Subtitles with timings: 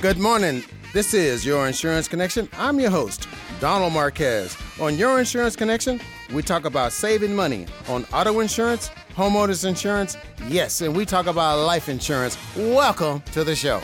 [0.00, 0.64] Good morning.
[0.94, 2.48] This is Your Insurance Connection.
[2.56, 3.28] I'm your host,
[3.60, 4.56] Donald Marquez.
[4.80, 6.00] On Your Insurance Connection,
[6.32, 10.16] we talk about saving money on auto insurance, homeowners insurance,
[10.48, 12.38] yes, and we talk about life insurance.
[12.56, 13.82] Welcome to the show.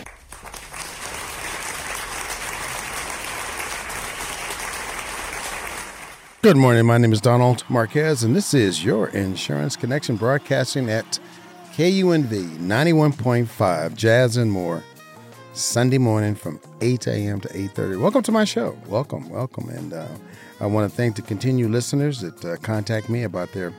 [6.41, 6.87] Good morning.
[6.87, 11.19] My name is Donald Marquez, and this is Your Insurance Connection broadcasting at
[11.75, 14.83] KUNV 91.5 Jazz and More.
[15.57, 17.41] Sunday morning from 8 a.m.
[17.41, 17.99] to 8:30.
[17.99, 18.77] Welcome to my show.
[18.89, 20.07] Welcome, welcome, and uh,
[20.61, 23.73] I want to thank the continued listeners that uh, contact me about their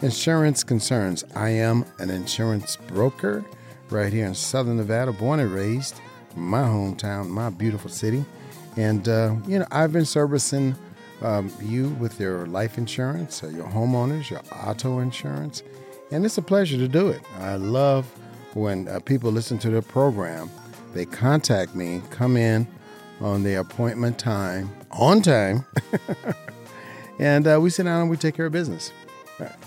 [0.00, 1.24] insurance concerns.
[1.34, 3.44] I am an insurance broker
[3.90, 6.00] right here in Southern Nevada, born and raised,
[6.36, 8.24] my hometown, my beautiful city,
[8.76, 10.76] and uh, you know I've been servicing
[11.20, 15.64] um, you with your life insurance, uh, your homeowners, your auto insurance,
[16.12, 17.22] and it's a pleasure to do it.
[17.40, 18.06] I love
[18.54, 20.48] when uh, people listen to the program
[20.94, 22.66] they contact me, come in
[23.20, 25.64] on the appointment time, on time,
[27.18, 28.92] and uh, we sit down and we take care of business.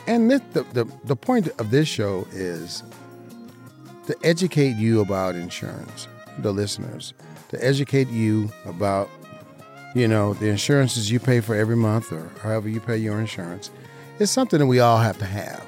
[0.08, 2.84] And this, the, the, the point of this show is
[4.08, 6.08] to educate you about insurance,
[6.40, 7.14] the listeners,
[7.50, 9.10] to educate you about,
[9.94, 13.70] you know, the insurances you pay for every month or however you pay your insurance.
[14.20, 15.66] It's something that we all have to have.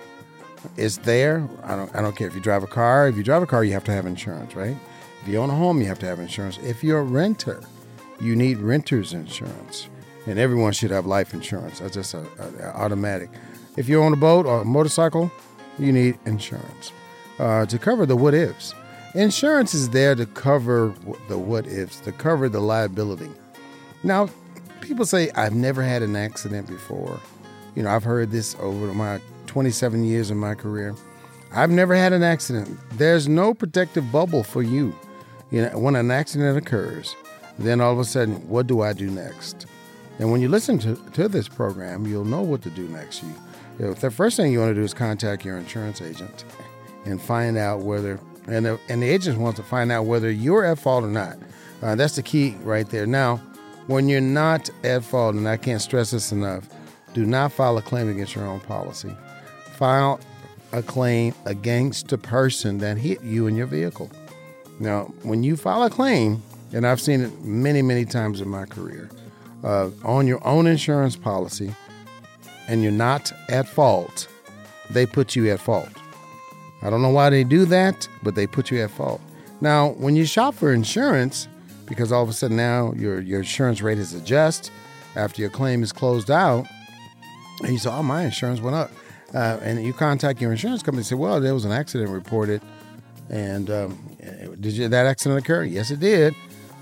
[0.78, 1.48] It's there.
[1.64, 3.08] I don't, I don't care if you drive a car.
[3.08, 4.78] If you drive a car, you have to have insurance, right?
[5.22, 6.58] If you own a home, you have to have insurance.
[6.59, 7.62] If you're a renter,
[8.20, 9.89] you need renter's insurance.
[10.26, 11.80] And everyone should have life insurance.
[11.80, 13.30] That's just a, a, a automatic.
[13.77, 15.32] If you own a boat or a motorcycle,
[15.77, 16.92] you need insurance
[17.39, 18.73] uh, to cover the what ifs.
[19.16, 20.94] Insurance is there to cover
[21.30, 23.30] the what ifs, to cover the liability.
[24.04, 24.30] Now,
[24.82, 27.20] people say, I've never had an accident before.
[27.76, 30.95] You know, I've heard this over my 27 years in my career.
[31.52, 32.77] I've never had an accident.
[32.92, 34.95] There's no protective bubble for you
[35.52, 37.15] you know, when an accident occurs,
[37.58, 39.65] then all of a sudden, what do I do next?
[40.20, 43.23] And when you listen to, to this program, you'll know what to do next.
[43.23, 43.33] You,
[43.80, 46.45] you know, the first thing you want to do is contact your insurance agent
[47.05, 50.65] and find out whether, and the, and the agent wants to find out whether you're
[50.65, 51.38] at fault or not.
[51.82, 53.05] Uh, that's the key right there.
[53.05, 53.38] Now,
[53.88, 56.70] when you're not at fault, and I can't stress this enough,
[57.14, 59.15] do not file a claim against your own policy.
[59.71, 60.20] File
[60.73, 64.11] a claim against the person that hit you in your vehicle.
[64.80, 66.42] Now, when you file a claim,
[66.72, 69.10] and I've seen it many, many times in my career,
[69.64, 71.76] uh, on your own insurance policy,
[72.67, 74.28] and you're not at fault,
[74.89, 75.89] they put you at fault.
[76.82, 79.20] I don't know why they do that, but they put you at fault.
[79.60, 81.50] Now, when you shop for insurance,
[81.86, 84.72] because all of a sudden now your, your insurance rate is adjusted
[85.16, 86.66] after your claim is closed out,
[87.64, 88.92] and you say, oh, my insurance went up.
[89.34, 92.62] Uh, and you contact your insurance company and say, well, there was an accident reported
[93.30, 94.18] and um,
[94.60, 95.64] did you, that accident occur?
[95.64, 96.34] Yes, it did.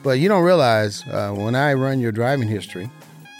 [0.03, 2.89] But you don't realize uh, when I run your driving history,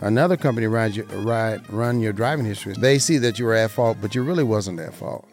[0.02, 2.74] another company runs your, ride, run your driving history.
[2.78, 5.28] They see that you were at fault, but you really wasn't at fault.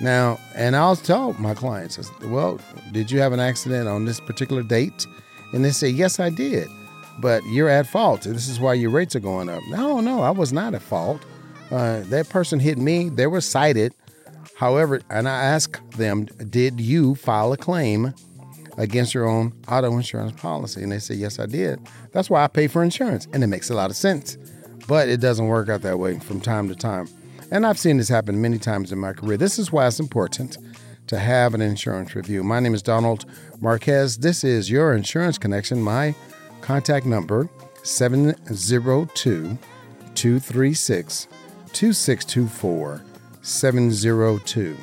[0.00, 2.60] Now, and I'll tell my clients, well,
[2.92, 5.06] did you have an accident on this particular date?
[5.52, 6.68] And they say, yes, I did.
[7.20, 8.22] But you're at fault.
[8.22, 9.62] This is why your rates are going up.
[9.70, 11.24] No, no, I was not at fault.
[11.70, 13.08] Uh, that person hit me.
[13.08, 13.94] They were cited
[14.56, 18.14] However, and I ask them, did you file a claim
[18.76, 20.82] against your own auto insurance policy?
[20.82, 21.80] And they say, yes, I did.
[22.12, 23.28] That's why I pay for insurance.
[23.32, 24.36] And it makes a lot of sense.
[24.86, 27.08] But it doesn't work out that way from time to time.
[27.50, 29.36] And I've seen this happen many times in my career.
[29.36, 30.58] This is why it's important
[31.06, 32.44] to have an insurance review.
[32.44, 33.24] My name is Donald
[33.60, 34.18] Marquez.
[34.18, 35.80] This is your insurance connection.
[35.80, 36.14] My
[36.60, 37.48] contact number
[37.82, 39.58] 702
[40.14, 41.28] 236
[41.72, 43.07] 2624.
[43.48, 44.76] 702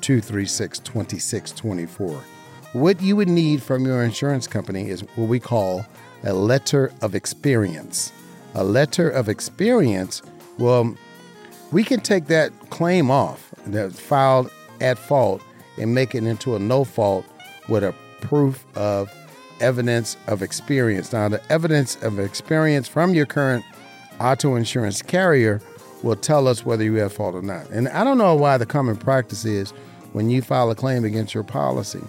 [0.00, 2.20] 236 2624.
[2.74, 5.86] What you would need from your insurance company is what we call
[6.22, 8.12] a letter of experience.
[8.54, 10.22] A letter of experience,
[10.58, 10.94] well,
[11.72, 14.50] we can take that claim off that's filed
[14.80, 15.42] at fault
[15.78, 17.24] and make it into a no fault
[17.68, 19.10] with a proof of
[19.60, 21.12] evidence of experience.
[21.12, 23.64] Now, the evidence of experience from your current
[24.20, 25.62] auto insurance carrier
[26.02, 27.68] will tell us whether you have fault or not.
[27.70, 29.70] And I don't know why the common practice is
[30.12, 32.02] when you file a claim against your policy,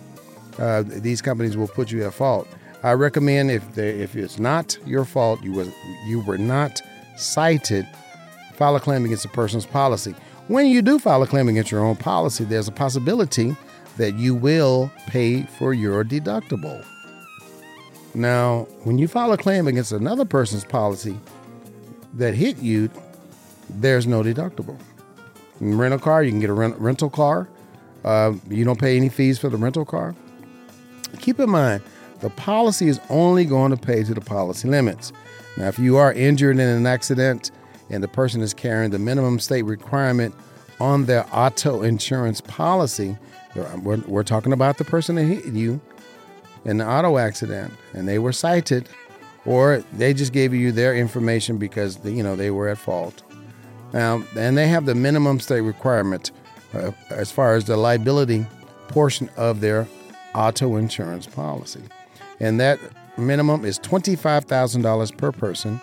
[0.60, 2.48] uh, these companies will put you at fault.
[2.84, 5.72] I recommend if they, if it's not your fault, you was
[6.06, 6.80] you were not
[7.16, 7.88] cited,
[8.54, 10.16] file a claim against the person's policy.
[10.48, 13.56] When you do file a claim against your own policy, there's a possibility
[13.98, 16.86] that you will pay for your deductible.
[18.14, 21.20] Now, when you file a claim against another person's policy
[22.14, 22.90] that hit you,
[23.70, 24.78] there's no deductible.
[25.60, 27.50] In rental car, you can get a rent, rental car.
[28.04, 30.16] Uh, you don't pay any fees for the rental car.
[31.20, 31.82] Keep in mind,
[32.20, 35.12] the policy is only going to pay to the policy limits.
[35.58, 37.52] Now, if you are injured in an accident
[37.90, 40.36] and the person is carrying the minimum state requirement
[40.80, 43.18] on their auto insurance policy,
[43.82, 45.82] we're, we're talking about the person that hit you
[46.66, 48.88] in the auto accident and they were cited,
[49.46, 53.24] or they just gave you their information because you know they were at fault.
[53.94, 56.32] Now, and they have the minimum state requirement
[56.74, 58.46] uh, as far as the liability
[58.90, 59.88] portion of their
[60.36, 61.84] auto insurance policy.
[62.40, 62.80] And that
[63.18, 65.82] minimum is $25,000 per person,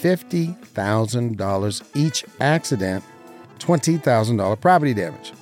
[0.00, 3.04] $50,000 each accident,
[3.58, 5.32] $20,000 property damage.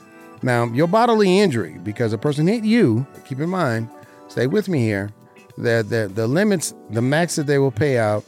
[0.42, 3.88] Now, your bodily injury, because a person hit you, keep in mind,
[4.28, 5.10] stay with me here,
[5.58, 8.24] that the, the limits, the max that they will pay out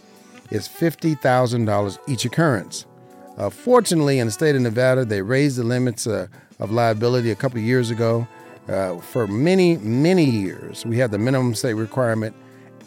[0.51, 2.87] is $50,000 each occurrence.
[3.37, 6.29] Uh, fortunately, in the state of Nevada, they raised the limits uh,
[6.61, 8.27] of liability a couple years ago.
[8.69, 12.35] Uh, for many, many years, we had the minimum state requirement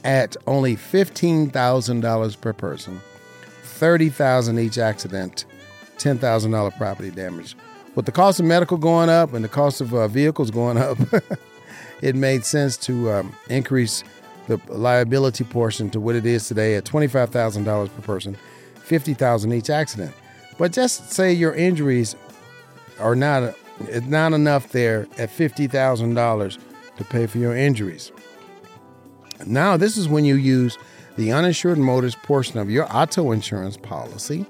[0.04, 3.02] at only $15,000 per person,
[3.64, 5.46] 30,000 each accident,
[5.98, 7.56] $10,000 property damage.
[7.96, 10.98] With the cost of medical going up and the cost of uh, vehicles going up,
[12.02, 14.04] it made sense to um, increase
[14.48, 18.38] the liability portion to what it is today at $25,000 per person,
[18.84, 20.14] 50,000 each accident.
[20.58, 22.16] But just say your injuries
[23.00, 26.58] are not it's not enough there at $50,000
[26.98, 28.12] to pay for your injuries.
[29.46, 30.80] Now, this is when you use
[31.16, 34.46] the uninsured motorist portion of your auto insurance policy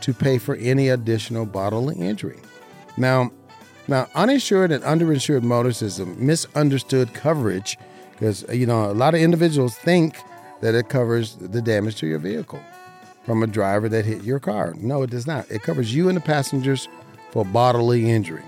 [0.00, 2.40] to pay for any additional bodily injury.
[2.96, 3.32] Now,
[3.88, 7.78] now uninsured and underinsured motorists is a misunderstood coverage
[8.12, 10.16] because you know a lot of individuals think
[10.60, 12.60] that it covers the damage to your vehicle
[13.24, 14.74] from a driver that hit your car.
[14.76, 15.50] No, it does not.
[15.50, 16.88] It covers you and the passengers
[17.30, 18.42] for bodily injury.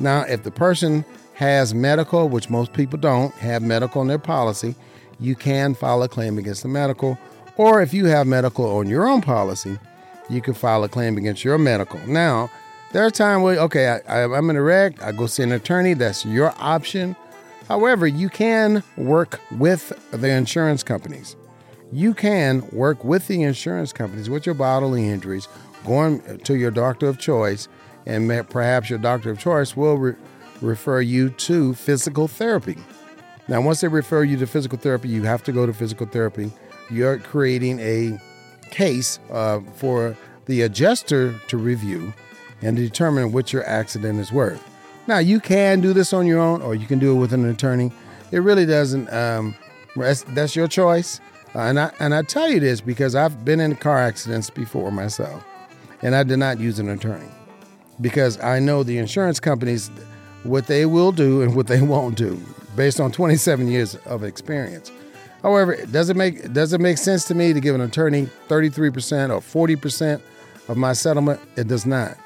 [0.00, 1.04] Now, if the person
[1.34, 4.74] has medical, which most people don't have medical in their policy,
[5.20, 7.18] you can file a claim against the medical.
[7.56, 9.78] Or if you have medical on your own policy,
[10.28, 11.98] you can file a claim against your medical.
[12.06, 12.50] Now,
[12.92, 15.94] there are times where, okay, I, am in a wreck, I go see an attorney,
[15.94, 17.16] that's your option.
[17.66, 21.36] However, you can work with the insurance companies
[21.92, 25.48] you can work with the insurance companies with your bodily injuries,
[25.86, 27.68] going to your doctor of choice,
[28.06, 30.14] and perhaps your doctor of choice will re-
[30.60, 32.76] refer you to physical therapy.
[33.48, 36.50] Now, once they refer you to physical therapy, you have to go to physical therapy.
[36.90, 38.18] You're creating a
[38.70, 42.12] case uh, for the adjuster to review
[42.60, 44.62] and determine what your accident is worth.
[45.06, 47.48] Now, you can do this on your own, or you can do it with an
[47.48, 47.92] attorney.
[48.30, 49.10] It really doesn't.
[49.10, 49.54] Um,
[49.96, 51.20] that's, that's your choice.
[51.58, 55.44] And I and I tell you this because I've been in car accidents before myself,
[56.02, 57.26] and I did not use an attorney
[58.00, 59.90] because I know the insurance companies
[60.44, 62.40] what they will do and what they won't do
[62.76, 64.92] based on 27 years of experience.
[65.42, 69.30] However, does it make does it make sense to me to give an attorney 33%
[69.30, 70.20] or 40%
[70.68, 71.40] of my settlement?
[71.56, 72.16] It does not.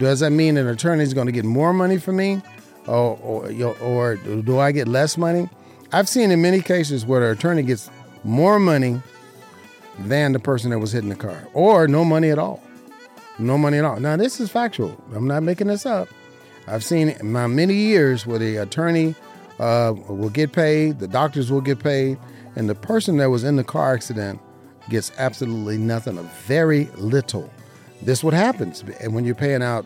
[0.00, 2.42] Does that mean an attorney is going to get more money from me,
[2.88, 5.48] or or, or do I get less money?
[5.92, 7.90] I've seen in many cases where the attorney gets
[8.24, 9.00] more money
[9.98, 12.62] than the person that was hitting the car, or no money at all.
[13.38, 13.98] No money at all.
[14.00, 15.02] Now, this is factual.
[15.14, 16.08] I'm not making this up.
[16.66, 19.14] I've seen my many years where the attorney
[19.58, 22.18] uh, will get paid, the doctors will get paid,
[22.56, 24.40] and the person that was in the car accident
[24.88, 27.50] gets absolutely nothing, or very little.
[28.02, 29.84] This what happens when you're paying out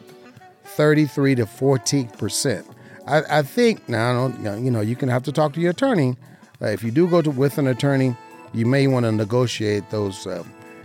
[0.64, 2.66] 33 to 40 percent.
[3.06, 6.16] I, I, think now, you know, you can have to talk to your attorney.
[6.62, 8.16] Uh, if you do go to with an attorney,
[8.54, 10.44] you may want to negotiate those uh,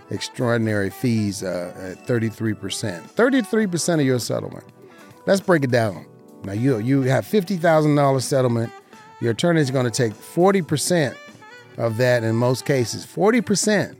[0.09, 3.01] extraordinary fees uh, at 33%.
[3.11, 4.65] 33% of your settlement.
[5.25, 6.05] Let's break it down.
[6.43, 8.71] Now you you have $50,000 settlement.
[9.21, 11.15] Your attorney is going to take 40%
[11.77, 13.05] of that in most cases.
[13.05, 13.95] 40%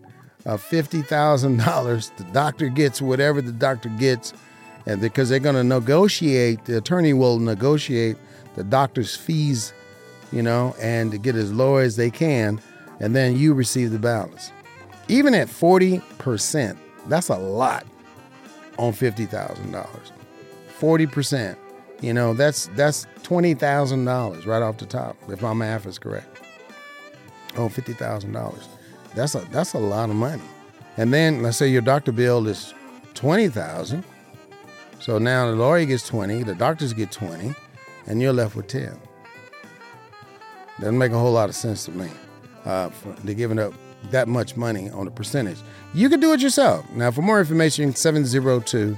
[0.46, 2.18] of $50,000.
[2.18, 4.34] The doctor gets whatever the doctor gets
[4.86, 8.18] and because they're going to negotiate, the attorney will negotiate
[8.56, 9.74] the doctor's fees,
[10.32, 12.60] you know, and to get as low as they can
[13.00, 14.51] and then you receive the balance.
[15.08, 16.77] Even at 40%,
[17.08, 17.86] that's a lot
[18.77, 20.12] on $50,000.
[20.79, 21.58] 40%.
[22.01, 26.00] You know, that's that's twenty thousand dollars right off the top, if my math is
[26.00, 26.41] correct.
[27.58, 28.70] On Oh, fifty thousand dollars.
[29.15, 30.41] That's a that's a lot of money.
[30.96, 32.74] And then let's say your doctor bill is
[33.15, 34.06] twenty thousand.
[35.00, 37.53] So now the lawyer gets twenty, the doctors get twenty,
[38.08, 38.98] and you're left with ten.
[40.79, 42.10] Doesn't make a whole lot of sense to me.
[42.66, 43.74] Uh, for, they're giving up
[44.12, 45.58] that much money on a percentage.
[45.94, 46.89] You could do it yourself.
[46.92, 48.98] Now, for more information, 702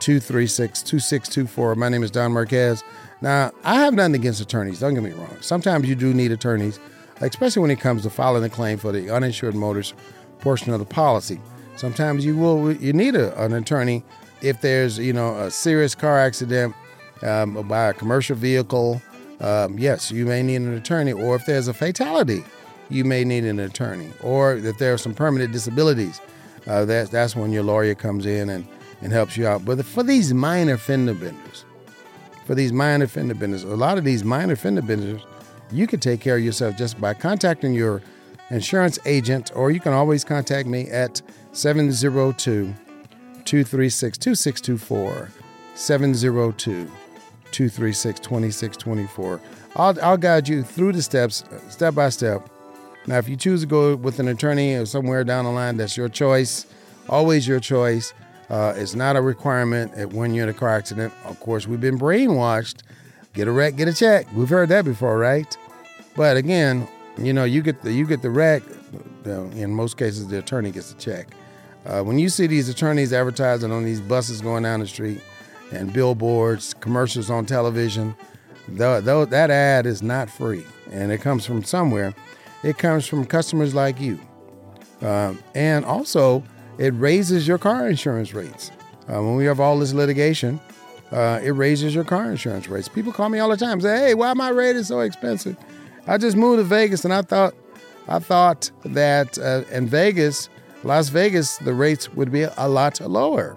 [0.00, 1.74] 236 2624.
[1.74, 2.82] My name is Don Marquez.
[3.20, 5.36] Now, I have nothing against attorneys, don't get me wrong.
[5.40, 6.80] Sometimes you do need attorneys,
[7.20, 9.94] especially when it comes to filing a claim for the uninsured motorist
[10.38, 11.38] portion of the policy.
[11.76, 14.04] Sometimes you will you need a, an attorney
[14.42, 16.74] if there's you know a serious car accident
[17.22, 19.00] um, by a commercial vehicle.
[19.40, 22.44] Um, yes, you may need an attorney, or if there's a fatality,
[22.90, 26.20] you may need an attorney, or that there are some permanent disabilities.
[26.66, 28.66] Uh, that's that's when your lawyer comes in and
[29.00, 29.64] and helps you out.
[29.64, 31.64] But for these minor fender benders,
[32.44, 35.22] for these minor fender benders, a lot of these minor fender benders,
[35.70, 38.02] you can take care of yourself just by contacting your
[38.50, 42.74] insurance agent, or you can always contact me at 702
[43.44, 45.30] 236 2624.
[45.74, 46.90] 702
[47.52, 49.40] 236 2624.
[49.76, 52.48] I'll guide you through the steps, step by step.
[53.10, 55.96] Now, if you choose to go with an attorney or somewhere down the line, that's
[55.96, 56.64] your choice,
[57.08, 58.14] always your choice.
[58.48, 61.12] Uh, it's not a requirement when you're in a car accident.
[61.24, 62.82] Of course, we've been brainwashed.
[63.32, 64.28] Get a wreck, get a check.
[64.32, 65.56] We've heard that before, right?
[66.14, 66.86] But again,
[67.18, 68.62] you know, you get the you get the wreck.
[69.24, 71.34] In most cases, the attorney gets the check.
[71.86, 75.20] Uh, when you see these attorneys advertising on these buses going down the street
[75.72, 78.14] and billboards, commercials on television,
[78.68, 82.14] though, though that ad is not free, and it comes from somewhere.
[82.62, 84.18] It comes from customers like you,
[85.02, 86.42] uh, and also
[86.78, 88.70] it raises your car insurance rates.
[89.08, 90.60] Uh, when we have all this litigation,
[91.10, 92.88] uh, it raises your car insurance rates.
[92.88, 95.56] People call me all the time, say, "Hey, why my rate is so expensive?"
[96.06, 97.54] I just moved to Vegas, and I thought,
[98.08, 100.48] I thought that uh, in Vegas,
[100.82, 103.56] Las Vegas, the rates would be a lot lower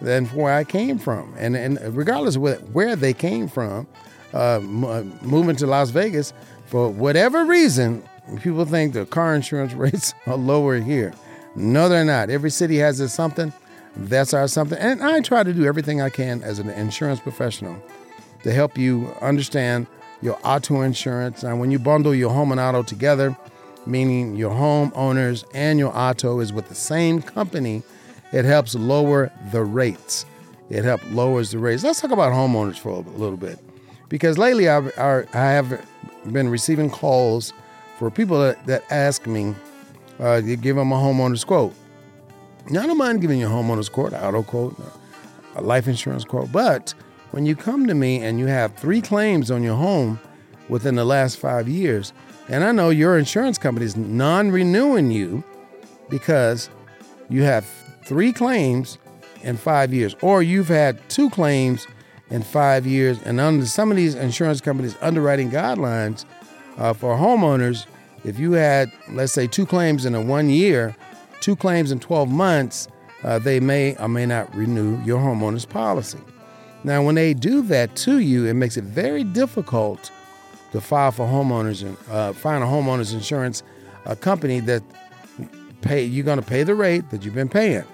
[0.00, 1.34] than where I came from.
[1.38, 3.86] And and regardless of where they came from,
[4.34, 6.32] uh, uh, moving to Las Vegas,
[6.66, 8.02] for whatever reason,
[8.40, 11.12] people think the car insurance rates are lower here.
[11.54, 12.30] No, they're not.
[12.30, 13.52] Every city has its something.
[13.94, 14.78] That's our something.
[14.78, 17.76] And I try to do everything I can as an insurance professional
[18.42, 19.86] to help you understand
[20.22, 21.42] your auto insurance.
[21.42, 23.36] And when you bundle your home and auto together,
[23.84, 27.82] meaning your home owners and your auto is with the same company,
[28.32, 30.24] it helps lower the rates.
[30.70, 31.84] It helps lowers the rates.
[31.84, 33.58] Let's talk about homeowners for a little bit,
[34.08, 35.84] because lately I've, I have
[36.32, 37.52] been receiving calls
[38.02, 39.54] for people that, that ask me
[40.18, 41.72] uh, you give them a homeowner's quote.
[42.68, 44.76] Now, I don't mind giving you a homeowner's quote, auto quote,
[45.54, 46.94] a life insurance quote, but
[47.30, 50.18] when you come to me and you have three claims on your home
[50.68, 52.12] within the last five years,
[52.48, 55.44] and I know your insurance company is non renewing you
[56.10, 56.70] because
[57.28, 57.64] you have
[58.02, 58.98] three claims
[59.44, 61.86] in five years, or you've had two claims
[62.30, 66.24] in five years, and under some of these insurance companies' underwriting guidelines
[66.78, 67.86] uh, for homeowners,
[68.24, 70.94] if you had, let's say, two claims in a one year,
[71.40, 72.88] two claims in 12 months,
[73.24, 76.18] uh, they may or may not renew your homeowner's policy.
[76.84, 80.10] Now, when they do that to you, it makes it very difficult
[80.72, 83.62] to file for homeowners and uh, find a homeowner's insurance
[84.04, 84.82] a company that
[85.80, 87.84] pay you're going to pay the rate that you've been paying.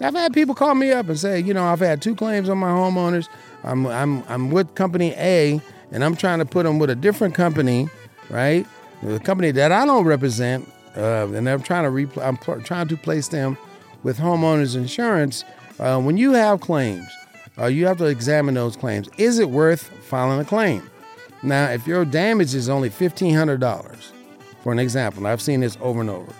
[0.00, 2.58] I've had people call me up and say, you know, I've had two claims on
[2.58, 3.28] my homeowners.
[3.64, 7.34] I'm I'm I'm with company A, and I'm trying to put them with a different
[7.34, 7.88] company,
[8.28, 8.66] right?
[9.02, 12.88] The company that I don't represent, uh, and I'm trying to repl- I'm pl- trying
[12.88, 13.58] to place them
[14.02, 15.44] with homeowners insurance.
[15.78, 17.08] Uh, when you have claims,
[17.58, 19.08] uh, you have to examine those claims.
[19.18, 20.88] Is it worth filing a claim?
[21.42, 24.12] Now, if your damage is only fifteen hundred dollars,
[24.62, 26.32] for an example, I've seen this over and over.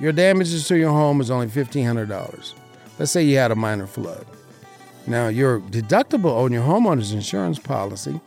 [0.00, 2.54] Your damages to your home is only fifteen hundred dollars.
[2.98, 4.26] Let's say you had a minor flood.
[5.06, 8.20] Now, your deductible on your homeowner's insurance policy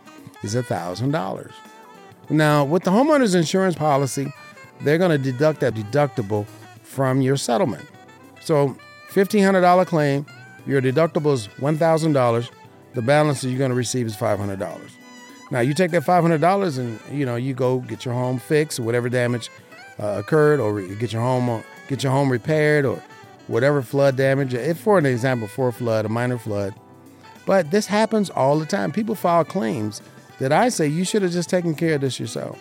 [0.43, 1.53] is thousand dollars.
[2.29, 4.31] Now, with the homeowner's insurance policy,
[4.81, 6.45] they're going to deduct that deductible
[6.81, 7.85] from your settlement.
[8.41, 8.77] So,
[9.11, 10.25] $1,500 claim,
[10.65, 12.49] your deductible is $1,000.
[12.93, 14.91] The balance that you're going to receive is $500.
[15.51, 18.83] Now, you take that $500 and, you know, you go get your home fixed or
[18.83, 19.49] whatever damage
[19.99, 23.01] uh, occurred or get your home get your home repaired or
[23.47, 24.53] whatever flood damage.
[24.53, 26.73] If for an example, for a flood, a minor flood.
[27.45, 28.91] But this happens all the time.
[28.91, 30.01] People file claims
[30.39, 32.59] that I say you should have just taken care of this yourself.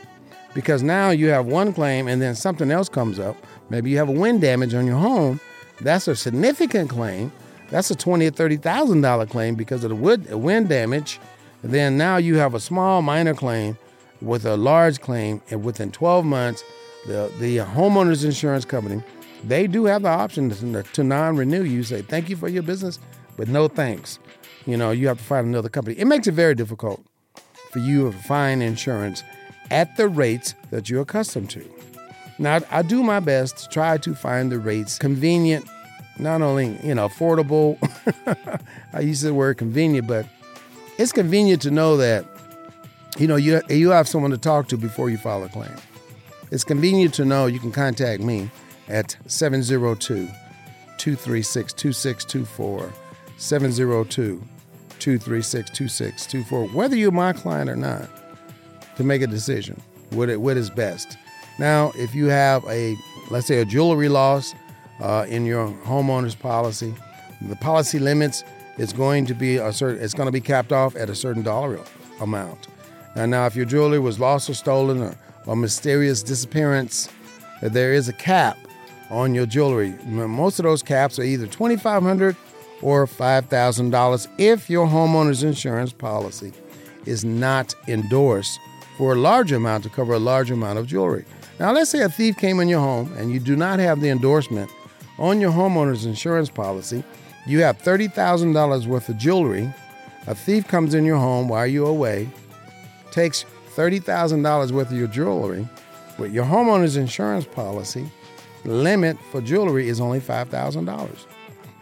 [0.54, 3.36] Because now you have one claim and then something else comes up.
[3.70, 5.40] Maybe you have a wind damage on your home.
[5.80, 7.32] That's a significant claim.
[7.70, 11.18] That's a twenty or thirty thousand dollar claim because of the wood wind damage.
[11.62, 13.78] then now you have a small minor claim
[14.20, 16.62] with a large claim, and within 12 months,
[17.06, 19.02] the, the homeowners insurance company,
[19.42, 21.82] they do have the option to, to non-renew you.
[21.82, 23.00] Say, thank you for your business,
[23.36, 24.20] but no thanks.
[24.64, 25.98] You know, you have to find another company.
[25.98, 27.04] It makes it very difficult
[27.72, 29.24] for you to find insurance
[29.70, 31.64] at the rates that you're accustomed to.
[32.38, 35.68] Now, I do my best to try to find the rates convenient,
[36.18, 37.78] not only, you know, affordable.
[38.92, 40.26] I use the word convenient, but
[40.98, 42.26] it's convenient to know that,
[43.18, 45.74] you know, you, you have someone to talk to before you file a claim.
[46.50, 48.50] It's convenient to know you can contact me
[48.88, 50.26] at 702
[50.98, 52.92] 236 2624.
[53.38, 54.42] 702
[55.02, 58.08] 236 2624, whether you're my client or not,
[58.96, 59.80] to make a decision
[60.10, 61.18] what, it, what is best.
[61.58, 62.96] Now, if you have a,
[63.28, 64.54] let's say, a jewelry loss
[65.00, 66.94] uh, in your homeowner's policy,
[67.40, 68.44] the policy limits
[68.78, 71.42] is going to be a certain, it's going to be capped off at a certain
[71.42, 71.80] dollar
[72.20, 72.68] amount.
[73.16, 75.16] And now, if your jewelry was lost or stolen or,
[75.46, 77.08] or mysterious disappearance,
[77.60, 78.56] there is a cap
[79.10, 79.94] on your jewelry.
[80.04, 82.36] Most of those caps are either 2500
[82.82, 86.52] or $5,000 if your homeowner's insurance policy
[87.06, 88.58] is not endorsed
[88.98, 91.24] for a large amount to cover a large amount of jewelry.
[91.58, 94.08] Now, let's say a thief came in your home and you do not have the
[94.10, 94.70] endorsement
[95.18, 97.04] on your homeowner's insurance policy.
[97.46, 99.72] You have $30,000 worth of jewelry.
[100.26, 102.28] A thief comes in your home while you're away,
[103.10, 105.68] takes $30,000 worth of your jewelry.
[106.18, 108.06] With your homeowner's insurance policy,
[108.64, 111.26] limit for jewelry is only $5,000.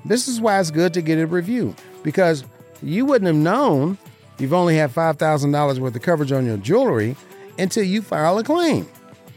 [0.04, 2.44] This is why it's good to get a review because
[2.82, 3.98] you wouldn't have known
[4.38, 7.16] you've only had $5,000 worth of coverage on your jewelry
[7.58, 8.86] until you file a claim.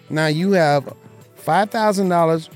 [0.09, 0.93] Now you have
[1.43, 2.49] $5,000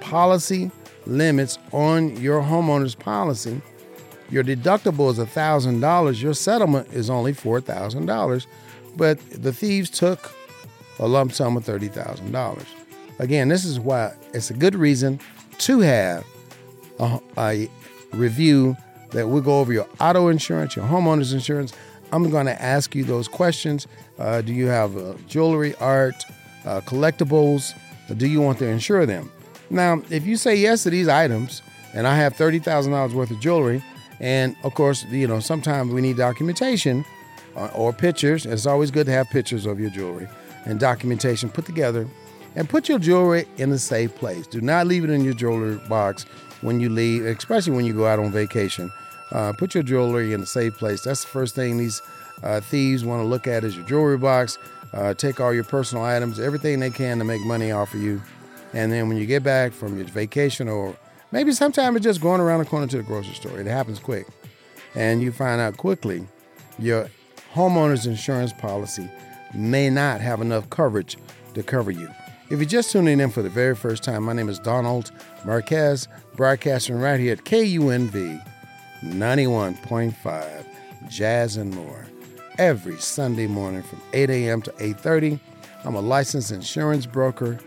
[0.00, 0.70] policy
[1.06, 3.60] limits on your homeowner's policy.
[4.30, 6.22] Your deductible is $1,000.
[6.22, 8.46] Your settlement is only $4,000.
[8.96, 10.32] But the thieves took
[10.98, 12.64] a lump sum of $30,000.
[13.18, 15.20] Again, this is why it's a good reason
[15.58, 16.24] to have
[16.98, 17.68] a, a
[18.12, 18.76] review
[19.10, 21.72] that we'll go over your auto insurance, your homeowner's insurance.
[22.12, 23.86] I'm going to ask you those questions.
[24.18, 26.24] Uh, do you have uh, jewelry, art,
[26.64, 27.74] uh, collectibles?
[28.16, 29.30] do you want to insure them?
[29.70, 31.62] Now, if you say yes to these items,
[31.94, 33.82] and I have thirty thousand dollars worth of jewelry,
[34.20, 37.04] and of course, you know, sometimes we need documentation
[37.56, 38.44] uh, or pictures.
[38.46, 40.28] It's always good to have pictures of your jewelry
[40.64, 42.06] and documentation put together.
[42.56, 44.46] And put your jewelry in a safe place.
[44.46, 46.24] Do not leave it in your jewelry box
[46.64, 48.90] when you leave, especially when you go out on vacation.
[49.30, 51.02] Uh, put your jewelry in a safe place.
[51.02, 52.00] That's the first thing these
[52.42, 54.58] uh, thieves want to look at is your jewelry box.
[54.92, 58.22] Uh, take all your personal items, everything they can to make money off of you.
[58.72, 60.96] And then when you get back from your vacation, or
[61.32, 64.26] maybe sometimes it's just going around the corner to the grocery store, it happens quick.
[64.94, 66.26] And you find out quickly
[66.78, 67.10] your
[67.52, 69.10] homeowner's insurance policy
[69.52, 71.18] may not have enough coverage
[71.54, 72.08] to cover you.
[72.50, 75.12] If you're just tuning in for the very first time, my name is Donald
[75.46, 78.44] Marquez, broadcasting right here at KUNV
[79.02, 80.66] 91.5
[81.08, 82.04] Jazz and More.
[82.58, 84.60] Every Sunday morning from 8 a.m.
[84.60, 85.40] to 8:30,
[85.86, 87.58] I'm a licensed insurance broker,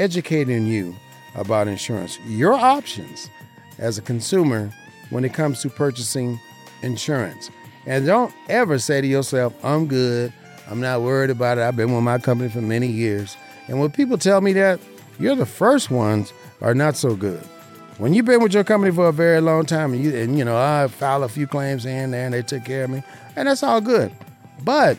[0.00, 0.96] educating you
[1.36, 3.30] about insurance, your options
[3.78, 4.72] as a consumer
[5.10, 6.40] when it comes to purchasing
[6.82, 7.50] insurance.
[7.86, 10.32] And don't ever say to yourself, "I'm good.
[10.68, 11.62] I'm not worried about it.
[11.62, 13.36] I've been with my company for many years."
[13.68, 14.80] And when people tell me that,
[15.18, 17.42] you're the first ones are not so good.
[17.98, 20.44] When you've been with your company for a very long time and you and you
[20.44, 23.02] know, I filed a few claims in there and they took care of me,
[23.36, 24.12] and that's all good.
[24.62, 24.98] But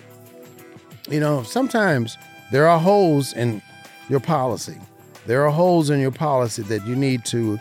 [1.10, 2.17] you know, sometimes
[2.51, 3.62] there are holes in
[4.10, 4.78] your policy.
[5.25, 7.60] There are holes in your policy that you need to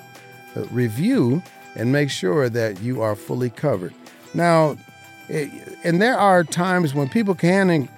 [0.54, 1.42] uh, review
[1.74, 3.94] and make sure that you are fully covered.
[4.34, 4.76] Now,
[5.28, 7.88] and there are times when people can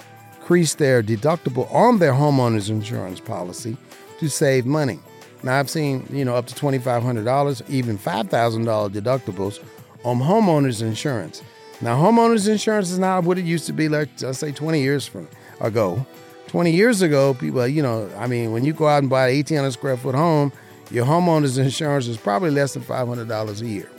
[0.46, 3.76] increase their deductible on their homeowner's insurance policy
[4.20, 5.00] to save money.
[5.42, 9.58] Now I've seen, you know, up to $2,500, even $5,000 deductibles
[10.04, 11.42] on homeowners insurance.
[11.80, 15.04] Now homeowners insurance is not what it used to be like, let's say 20 years
[15.04, 15.26] from
[15.60, 16.06] ago.
[16.46, 19.34] 20 years ago, people, you know, I mean, when you go out and buy an
[19.34, 20.52] 1,800 square foot home,
[20.92, 23.90] your homeowner's insurance is probably less than $500 a year.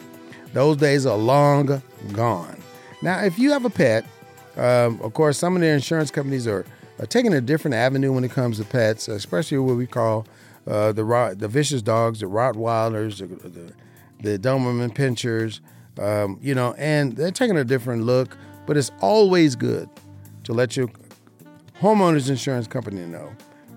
[0.54, 1.82] Those days are long
[2.14, 2.58] gone.
[3.02, 4.06] Now, if you have a pet,
[4.58, 6.66] um, of course, some of the insurance companies are,
[7.00, 10.26] are taking a different avenue when it comes to pets, especially what we call
[10.66, 13.74] uh, the the vicious dogs, the Rottweilers, the, the,
[14.22, 15.60] the Doberman Pinschers,
[16.00, 18.38] um, you know, and they're taking a different look.
[18.66, 19.90] But it's always good
[20.44, 20.90] to let your
[21.80, 23.32] homeowners insurance company know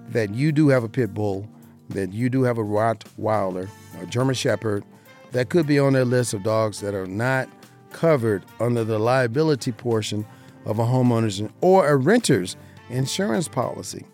[0.08, 1.46] that you do have a pit bull,
[1.90, 3.68] that you do have a Rottweiler,
[4.00, 4.84] a German Shepherd,
[5.32, 7.48] that could be on their list of dogs that are not
[7.92, 10.24] covered under the liability portion
[10.64, 12.56] of a homeowner's or a renter's
[12.88, 14.04] insurance policy.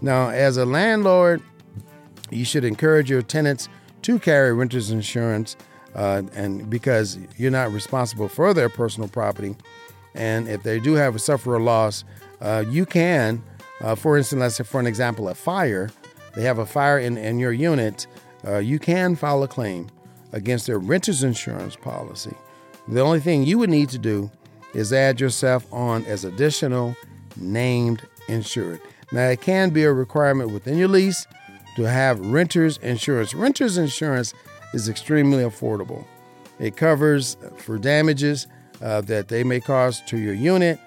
[0.00, 1.42] Now, as a landlord,
[2.30, 3.68] you should encourage your tenants
[4.02, 5.56] to carry renter's insurance,
[5.94, 9.56] uh, and because you're not responsible for their personal property,
[10.14, 12.04] and if they do have a suffer a loss,
[12.40, 13.42] uh, you can,
[13.82, 15.90] uh, for instance, let's say for an example, a fire,
[16.34, 18.06] they have a fire in, in your unit,
[18.46, 19.88] uh, you can file a claim
[20.32, 22.34] against their renter's insurance policy.
[22.88, 24.30] The only thing you would need to do
[24.74, 26.96] is add yourself on as additional
[27.36, 28.80] named insured.
[29.12, 31.26] Now, it can be a requirement within your lease
[31.76, 33.34] to have renter's insurance.
[33.34, 34.34] Renter's insurance
[34.72, 36.04] is extremely affordable.
[36.58, 38.46] It covers for damages
[38.80, 40.78] uh, that they may cause to your unit.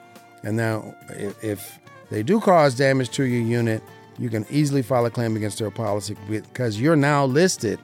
[0.43, 3.81] And now, if, if they do cause damage to your unit,
[4.19, 7.79] you can easily file a claim against their policy because you're now listed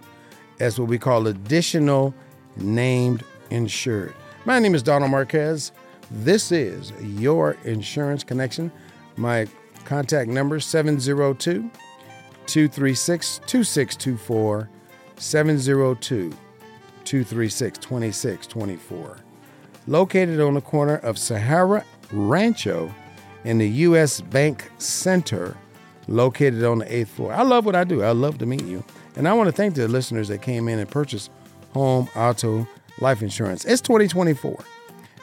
[0.59, 2.13] as what we call additional
[2.57, 4.13] named insured.
[4.45, 5.71] My name is Donald Marquez.
[6.11, 8.71] This is your insurance connection.
[9.15, 9.47] My
[9.85, 11.69] contact number 702
[12.47, 14.69] 236 2624
[15.17, 16.29] 702
[17.03, 19.17] 236 2624.
[19.87, 22.93] Located on the corner of Sahara Rancho
[23.43, 24.21] in the U.S.
[24.21, 25.55] Bank Center,
[26.07, 27.33] located on the eighth floor.
[27.33, 28.03] I love what I do.
[28.03, 28.83] I love to meet you.
[29.15, 31.31] And I want to thank the listeners that came in and purchased
[31.73, 32.67] home, auto,
[32.99, 33.65] life insurance.
[33.65, 34.63] It's 2024.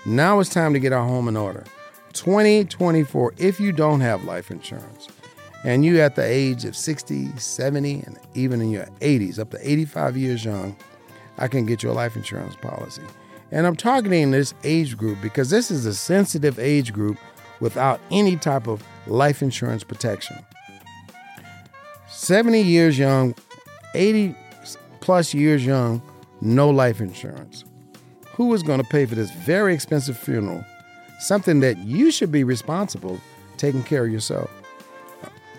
[0.06, 1.64] Now it's time to get our home in order.
[2.12, 5.08] 2024, if you don't have life insurance
[5.64, 9.58] and you at the age of 60, 70, and even in your 80s, up to
[9.68, 10.76] 85 years young,
[11.38, 13.02] I can get you a life insurance policy.
[13.50, 17.18] And I'm targeting this age group because this is a sensitive age group
[17.58, 20.36] without any type of life insurance protection.
[22.06, 23.34] 70 years young,
[23.94, 24.36] 80
[25.00, 26.00] plus years young,
[26.40, 27.64] no life insurance.
[28.36, 30.62] Who is going to pay for this very expensive funeral?
[31.18, 33.18] Something that you should be responsible
[33.56, 34.50] taking care of yourself.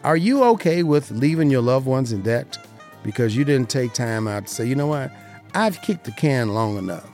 [0.03, 2.55] Are you okay with leaving your loved ones in debt
[3.01, 5.11] because you didn't take time out to say, you know what?
[5.55, 7.09] I've kicked the can long enough.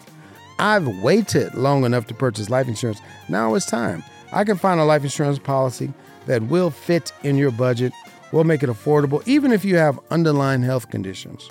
[0.59, 2.99] I've waited long enough to purchase life insurance.
[3.29, 4.03] Now it's time.
[4.33, 5.93] I can find a life insurance policy
[6.25, 7.93] that will fit in your budget,
[8.33, 11.49] will make it affordable, even if you have underlying health conditions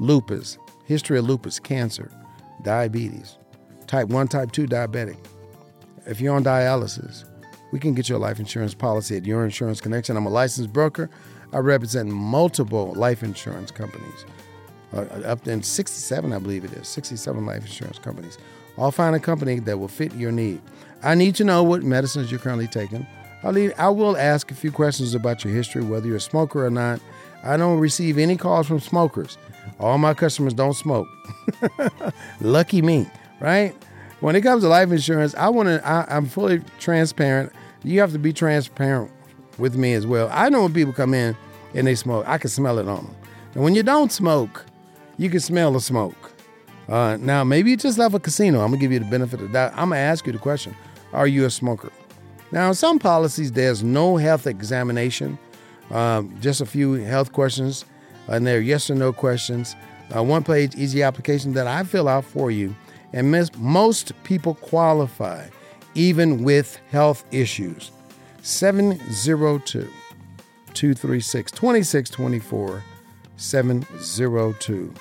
[0.00, 2.10] lupus, history of lupus, cancer,
[2.62, 3.38] diabetes,
[3.86, 5.16] type 1, type 2 diabetic.
[6.06, 7.24] If you're on dialysis,
[7.72, 10.16] we can get your life insurance policy at Your Insurance Connection.
[10.16, 11.08] I'm a licensed broker.
[11.52, 14.24] I represent multiple life insurance companies,
[14.92, 18.38] uh, up to 67, I believe it is, 67 life insurance companies.
[18.78, 20.60] I'll find a company that will fit your need.
[21.02, 23.06] I need to know what medicines you're currently taking.
[23.42, 26.64] I'll need, I will ask a few questions about your history, whether you're a smoker
[26.64, 27.00] or not.
[27.42, 29.36] I don't receive any calls from smokers.
[29.78, 31.08] All my customers don't smoke.
[32.40, 33.06] Lucky me,
[33.40, 33.74] right?
[34.20, 35.82] When it comes to life insurance, I want to.
[35.84, 37.52] I'm fully transparent.
[37.82, 39.10] You have to be transparent
[39.58, 40.28] with me as well.
[40.32, 41.36] I know when people come in
[41.74, 43.16] and they smoke, I can smell it on them.
[43.54, 44.64] And when you don't smoke,
[45.18, 46.32] you can smell the smoke.
[46.88, 48.60] Uh, now, maybe you just left a casino.
[48.60, 49.72] I'm gonna give you the benefit of that.
[49.72, 50.76] I'm gonna ask you the question:
[51.12, 51.90] Are you a smoker?
[52.50, 55.38] Now, in some policies, there's no health examination.
[55.90, 57.84] Um, just a few health questions,
[58.28, 59.76] and they're yes or no questions.
[60.14, 62.74] Uh, one page easy application that I fill out for you,
[63.12, 65.48] and most people qualify,
[65.94, 67.90] even with health issues.
[68.42, 69.88] 702
[70.74, 72.82] 236 2624
[73.36, 74.94] 702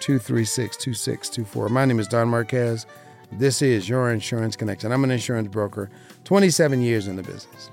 [0.00, 1.68] 236 2624.
[1.68, 2.86] My name is Don Marquez.
[3.32, 4.90] This is Your Insurance Connection.
[4.92, 5.90] I'm an insurance broker,
[6.24, 7.70] 27 years in the business.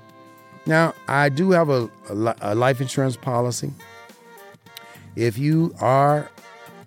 [0.66, 3.72] Now, I do have a, a, a life insurance policy.
[5.16, 6.30] If you are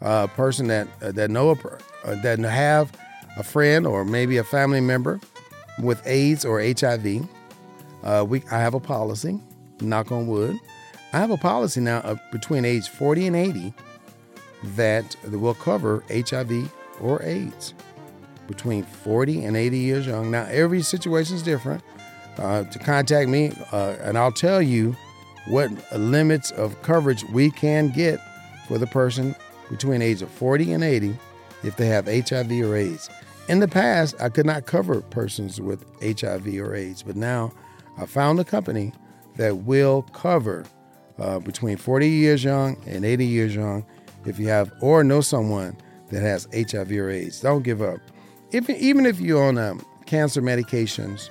[0.01, 2.91] a person that uh, that know a, uh, that have
[3.37, 5.19] a friend or maybe a family member
[5.79, 7.27] with AIDS or HIV,
[8.03, 9.39] uh, we I have a policy.
[9.81, 10.59] Knock on wood.
[11.13, 13.73] I have a policy now of between age 40 and 80
[14.75, 17.73] that will cover HIV or AIDS
[18.47, 20.31] between 40 and 80 years young.
[20.31, 21.83] Now, every situation is different.
[22.37, 24.95] Uh, to contact me, uh, and I'll tell you
[25.47, 28.19] what limits of coverage we can get
[28.67, 29.35] for the person
[29.69, 31.17] between age of 40 and 80
[31.63, 33.09] if they have HIV or AIDS.
[33.47, 37.51] In the past, I could not cover persons with HIV or AIDS, but now
[37.97, 38.93] I found a company
[39.35, 40.65] that will cover
[41.19, 43.85] uh, between 40 years young and 80 years young
[44.25, 45.77] if you have or know someone
[46.09, 47.41] that has HIV or AIDS.
[47.41, 47.99] Don't give up.
[48.51, 51.29] If, even if you're on um, cancer medications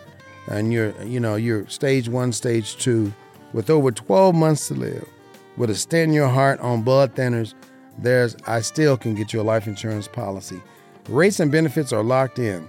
[0.48, 3.12] and you're, you know, you're stage one, stage two,
[3.52, 5.08] with over 12 months to live,
[5.56, 7.54] with a stent in your heart on blood thinners,
[7.98, 10.60] there's I still can get you a life insurance policy.
[11.08, 12.66] Rates and benefits are locked in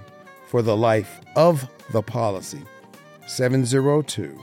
[0.47, 2.63] for the life of the policy.
[3.27, 4.37] 702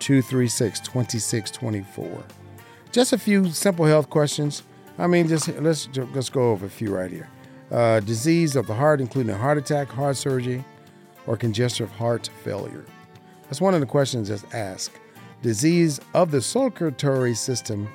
[0.00, 2.24] 236 2624.
[2.92, 4.62] Just a few simple health questions.
[4.98, 7.28] I mean, just let's just go over a few right here.
[7.70, 10.64] Uh, disease of the heart, including heart attack, heart surgery,
[11.26, 12.84] or congestive heart failure.
[13.44, 14.98] That's one of the questions that's asked.
[15.42, 17.88] Disease of the circulatory system,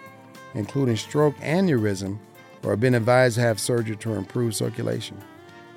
[0.56, 2.18] including stroke, aneurysm,
[2.64, 5.22] or been advised to have surgery to improve circulation.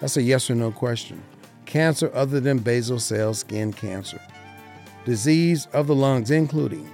[0.00, 1.22] That's a yes or no question.
[1.66, 4.20] Cancer other than basal cell skin cancer.
[5.04, 6.88] Disease of the lungs, including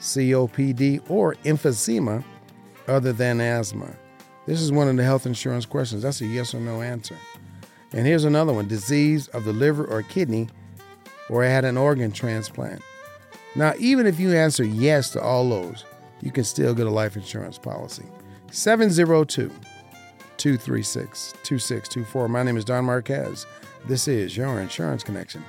[0.00, 2.24] COPD or emphysema,
[2.88, 3.94] other than asthma.
[4.46, 6.02] This is one of the health insurance questions.
[6.02, 7.16] That's a yes or no answer.
[7.92, 10.48] And here's another one disease of the liver or kidney,
[11.28, 12.80] or had an organ transplant.
[13.56, 15.84] Now, even if you answer yes to all those,
[16.20, 18.04] you can still get a life insurance policy.
[18.50, 19.50] 702
[20.36, 22.28] 236 2624.
[22.28, 23.46] My name is Don Marquez.
[23.86, 25.42] This is your Insurance Connection.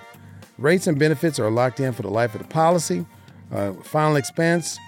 [0.57, 3.05] Rates and benefits are locked in for the life of the policy.
[3.51, 4.79] Uh, final expense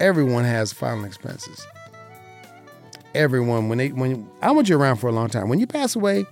[0.00, 1.66] everyone has final expenses.
[3.14, 5.48] Everyone, when they when I want you around for a long time.
[5.48, 6.24] When you pass away,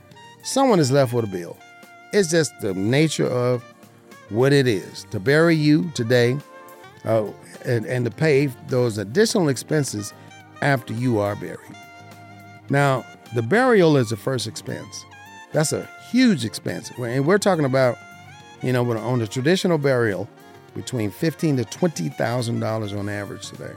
[0.42, 1.56] someone is left with a bill.
[2.12, 3.62] It's just the nature of
[4.30, 6.38] what it is to bury you today,
[7.04, 7.26] uh,
[7.64, 10.12] and and to pay those additional expenses
[10.62, 11.76] after you are buried.
[12.70, 15.04] Now, the burial is the first expense.
[15.52, 17.96] That's a huge expense, and we're talking about,
[18.62, 20.28] you know, on the traditional burial,
[20.74, 23.74] between fifteen to twenty thousand dollars on average today.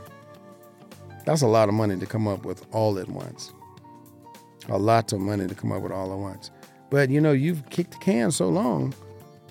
[1.25, 3.53] That's a lot of money to come up with all at once.
[4.67, 6.51] A lot of money to come up with all at once.
[6.89, 8.93] But you know, you've kicked the can so long,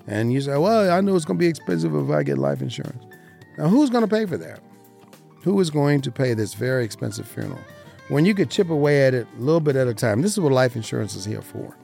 [0.09, 2.61] and you say, "Well, I know it's going to be expensive if I get life
[2.61, 3.05] insurance."
[3.57, 4.59] Now, who's going to pay for that?
[5.43, 7.59] Who is going to pay this very expensive funeral?
[8.09, 10.21] When you could chip away at it a little bit at a time.
[10.21, 11.77] This is what life insurance is here for.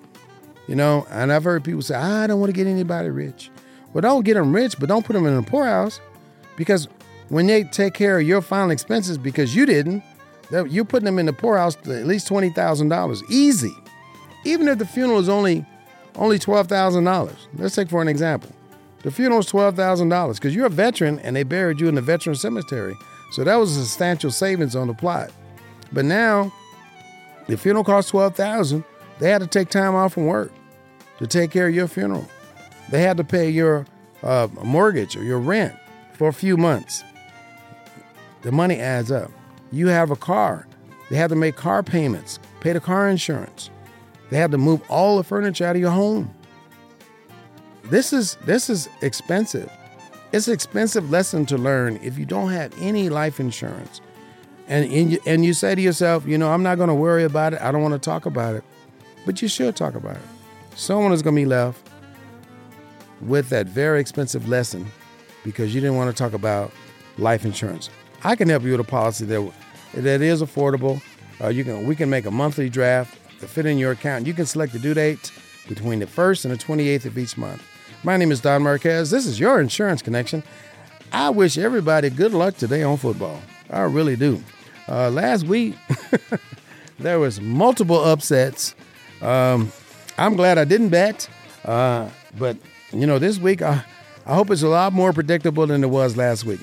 [0.68, 3.52] You know, and I've heard people say, I don't want to get anybody rich.
[3.94, 6.02] Well, don't get them rich, but don't put them in a poorhouse
[6.58, 6.88] because
[7.30, 10.04] when they take care of your final expenses because you didn't,
[10.50, 13.22] you're putting them in the poorhouse at least $20,000.
[13.30, 13.74] Easy.
[14.44, 15.66] Even if the funeral is only
[16.16, 17.36] only $12,000.
[17.58, 18.52] Let's take for an example.
[19.04, 22.36] The funeral is $12,000 because you're a veteran and they buried you in the veteran
[22.36, 22.96] cemetery.
[23.32, 25.32] So that was a substantial savings on the plot.
[25.92, 26.52] But now,
[27.48, 28.84] the funeral cost 12000
[29.20, 30.52] They had to take time off from work
[31.20, 32.28] to take care of your funeral.
[32.90, 33.86] They had to pay your
[34.24, 35.76] uh, mortgage or your rent
[36.14, 37.04] for a few months.
[38.42, 39.32] The money adds up.
[39.72, 40.68] You have a car.
[41.10, 43.70] They had to make car payments, pay the car insurance.
[44.36, 46.30] They had to move all the furniture out of your home.
[47.86, 49.72] This is this is expensive.
[50.34, 54.02] It's an expensive lesson to learn if you don't have any life insurance.
[54.68, 57.24] And, and, you, and you say to yourself, you know, I'm not going to worry
[57.24, 57.62] about it.
[57.62, 58.66] I don't want to talk about it.
[59.26, 60.24] But you should talk about it.
[60.76, 61.90] Someone is going to be left
[63.22, 64.86] with that very expensive lesson
[65.46, 66.74] because you didn't want to talk about
[67.18, 67.90] life insurance.
[68.26, 69.54] I can help you with a policy that
[69.94, 71.02] that is affordable.
[71.40, 74.28] Uh, you can we can make a monthly draft to fit in your account.
[74.28, 75.32] You can select the due date
[75.68, 77.64] between the first and the 28th of each month.
[78.04, 79.10] My name is Don Marquez.
[79.10, 80.44] This is your insurance connection.
[81.12, 83.42] I wish everybody good luck today on football.
[83.70, 84.44] I really do.
[84.88, 85.76] Uh, last week
[87.00, 88.76] there was multiple upsets.
[89.22, 89.72] Um,
[90.18, 91.28] I'm glad I didn't bet,
[91.64, 92.58] uh, but
[92.92, 93.84] you know, this week, I,
[94.26, 96.62] I hope it's a lot more predictable than it was last week.